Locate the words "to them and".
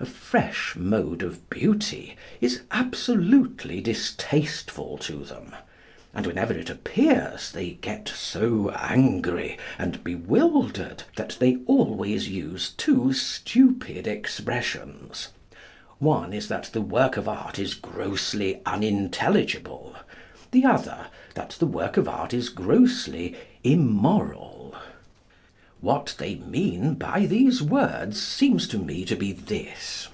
4.98-6.26